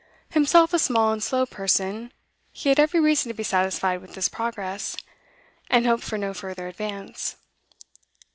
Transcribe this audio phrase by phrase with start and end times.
[0.31, 2.11] Himself a small and slow person,
[2.51, 4.97] he had every reason to be satisfied with this progress,
[5.69, 7.35] and hoped for no further advance.